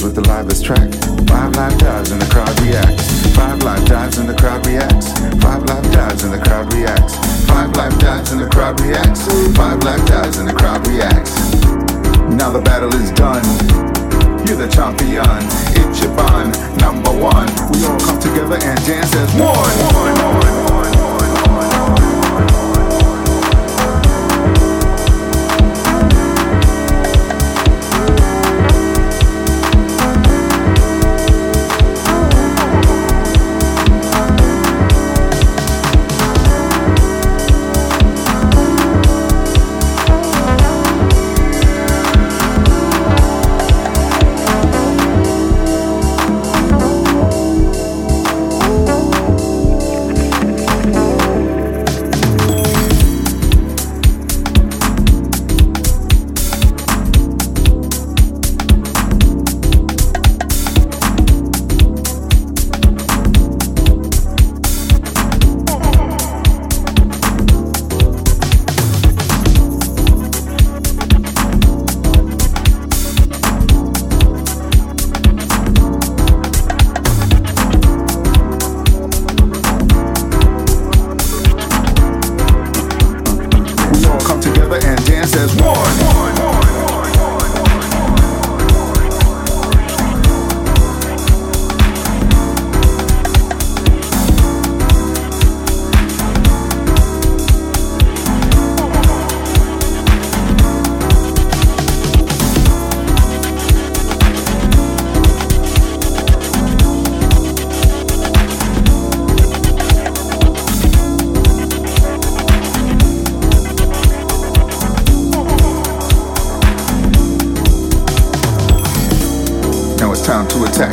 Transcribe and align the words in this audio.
with 0.00 0.14
the 0.14 0.22
livest 0.22 0.64
track. 0.64 0.88
Five 1.28 1.54
live 1.54 1.76
dives 1.76 2.10
and 2.10 2.22
the 2.22 2.26
crowd 2.32 2.58
reacts. 2.62 3.04
Five 3.36 3.62
live 3.62 3.84
dives 3.84 4.16
and 4.16 4.26
the 4.28 4.34
crowd 4.34 4.66
reacts. 4.66 5.12
Five 5.42 5.64
live 5.66 5.92
dives 5.92 6.24
and 6.24 6.32
the 6.32 6.38
crowd 6.38 6.72
reacts. 6.72 7.16
Five 7.44 7.76
live 7.76 7.98
dives 7.98 8.32
and 8.32 8.40
the 8.40 8.48
crowd 8.48 8.80
reacts. 8.80 9.26
Five 9.56 9.82
live 9.84 10.06
dives 10.06 10.38
and 10.38 10.48
the 10.48 10.54
crowd 10.54 10.86
reacts. 10.88 11.34
Now 12.32 12.50
the 12.50 12.62
battle 12.62 12.94
is 12.94 13.10
done. 13.12 13.44
You're 14.48 14.56
the 14.56 14.68
champion. 14.72 15.44
It's 15.76 16.00
Ichiban, 16.00 16.48
number 16.80 17.12
one. 17.12 17.48
We 17.74 17.84
all 17.84 18.00
come 18.00 18.18
together 18.18 18.56
and 18.64 18.78
dance 18.86 19.14
as 19.14 19.30
one. 19.34 19.52
one, 19.92 20.14
one, 20.16 20.64
one. 20.64 20.71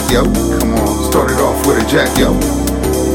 Yo. 0.10 0.26
Come 0.60 0.74
on, 0.74 0.90
started 1.06 1.38
off 1.38 1.66
with 1.66 1.78
a 1.78 1.86
jack, 1.86 2.10
yo. 2.18 2.34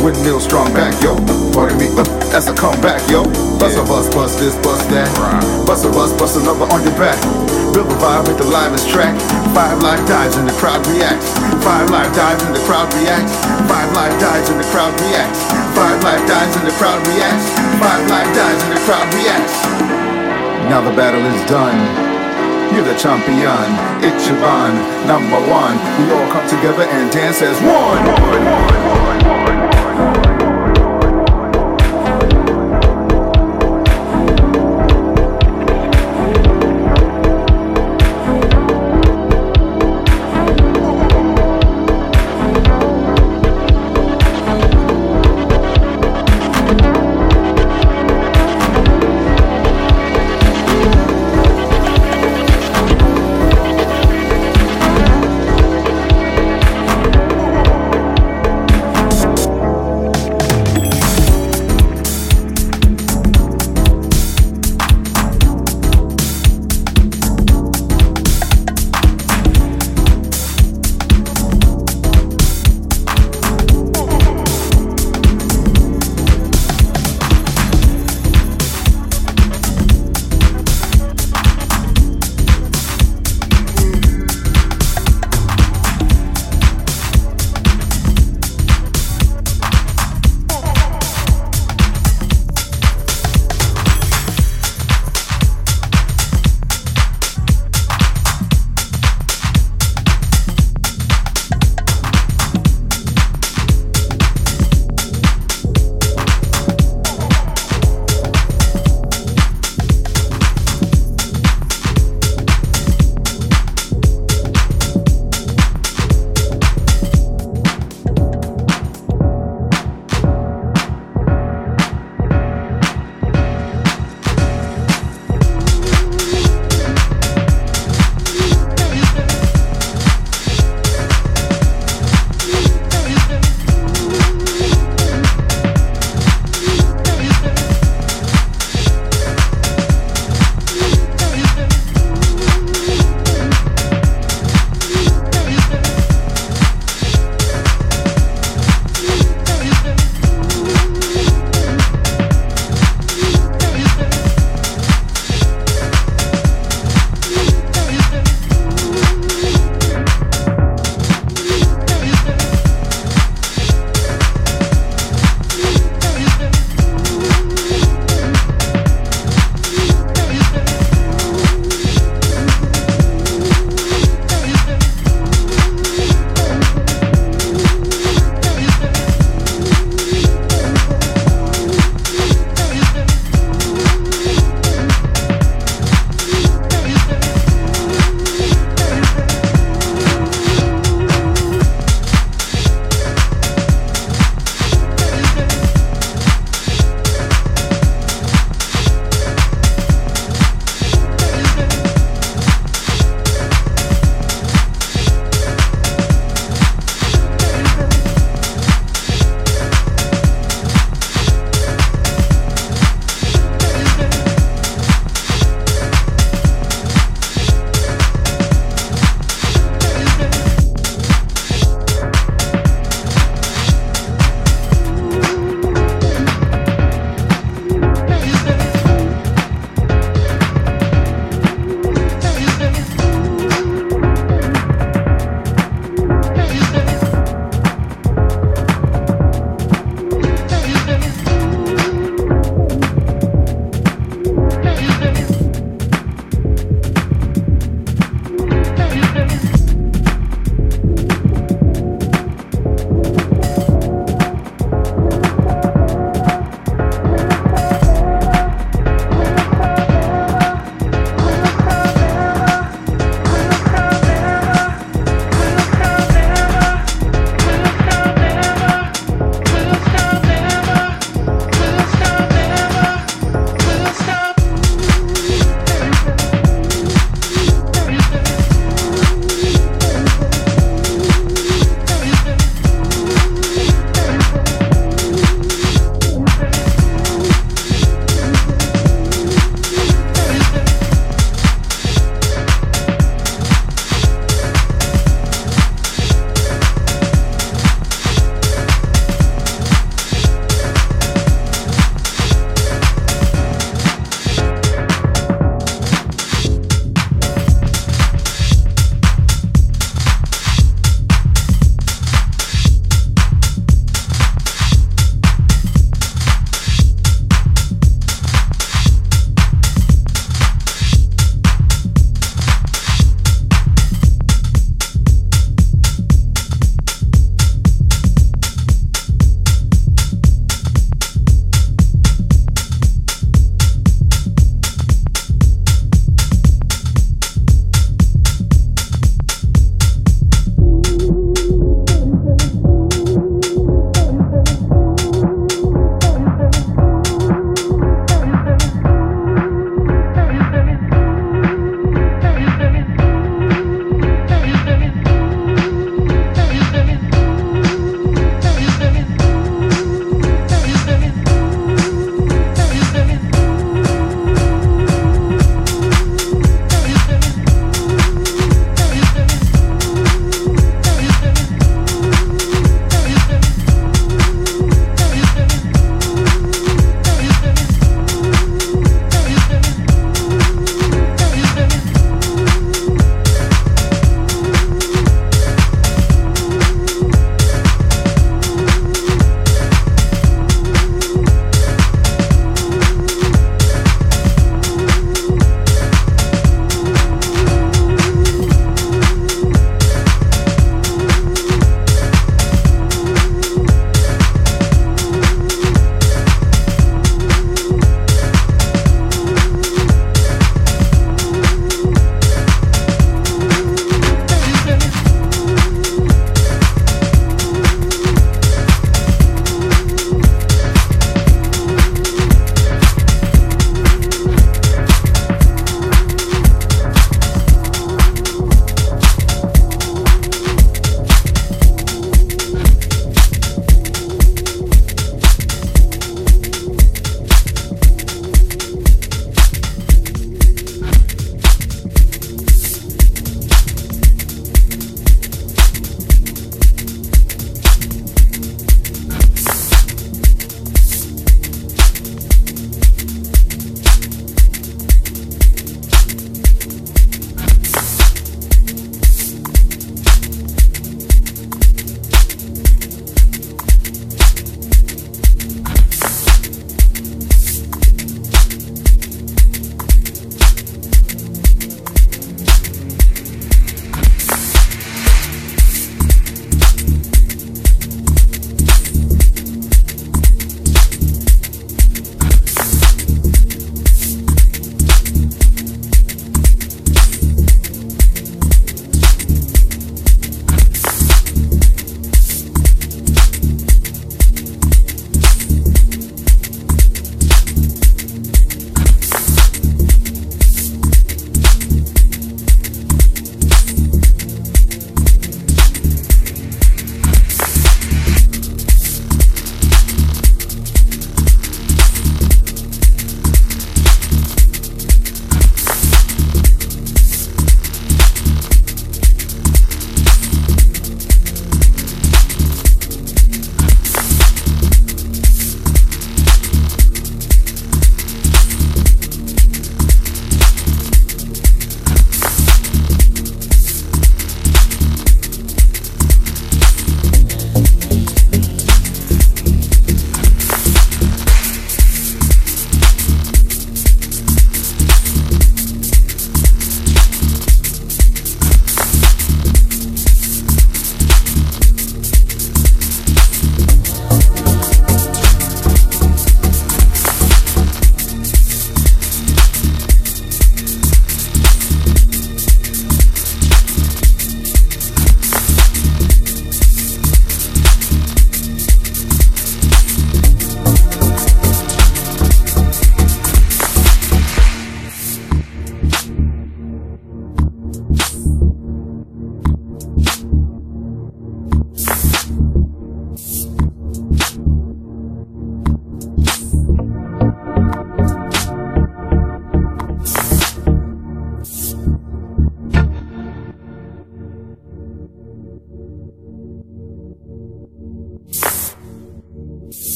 Windmill 0.00 0.40
strong 0.40 0.72
back, 0.72 0.96
yo. 1.02 1.16
Pardon 1.52 1.76
me, 1.76 1.88
uh, 1.96 2.04
that's 2.32 2.48
a 2.48 2.54
comeback, 2.54 3.04
yo. 3.10 3.24
Bust 3.60 3.76
a 3.76 3.84
bust, 3.84 4.12
bust 4.12 4.38
this, 4.38 4.56
bust 4.64 4.88
that. 4.90 5.08
Bust 5.66 5.84
a 5.84 5.90
bust, 5.90 6.16
bust 6.18 6.40
another 6.40 6.64
on 6.72 6.82
your 6.82 6.96
back. 6.96 7.18
Build 7.74 7.90
a 7.92 7.96
vibe 8.00 8.28
with 8.28 8.38
the 8.38 8.48
livest 8.48 8.88
track. 8.88 9.12
Five 9.52 9.82
live 9.82 10.00
dives 10.08 10.36
and 10.36 10.48
the 10.48 10.56
crowd 10.56 10.86
reacts. 10.88 11.28
Five 11.60 11.90
live 11.90 12.14
dives 12.16 12.42
and 12.44 12.54
the 12.54 12.62
crowd 12.64 12.88
reacts. 12.96 13.36
Five 13.68 13.92
live 13.92 14.16
dives 14.20 14.48
and 14.48 14.58
the 14.60 14.68
crowd 14.72 14.94
reacts. 15.02 15.44
Five 15.76 15.98
live 16.02 16.24
dives 16.24 16.56
and 16.56 16.66
the 16.66 16.76
crowd 16.80 17.00
reacts. 17.06 17.46
Five 17.82 18.02
live 18.08 18.30
dives 18.32 18.62
and 18.64 18.72
the 18.72 18.82
crowd 18.86 19.08
reacts. 19.12 19.56
Now 20.72 20.80
the 20.80 20.94
battle 20.96 21.20
is 21.20 21.40
done. 21.50 22.07
You're 22.72 22.84
the 22.84 22.94
champion, 22.94 23.68
it's 24.04 24.28
Ichiban, 24.28 24.74
number 25.06 25.40
one. 25.50 25.76
We 25.98 26.12
all 26.12 26.30
come 26.30 26.46
together 26.48 26.84
and 26.84 27.10
dance 27.10 27.42
as 27.42 27.56
one. 27.62 28.04
one, 28.04 28.44
one, 28.44 29.44
one 29.44 29.47